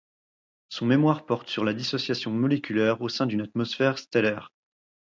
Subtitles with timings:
[0.69, 4.51] Son mémoire porte sur la dissociation moléculaire au sein d'une atmosphère stellaire.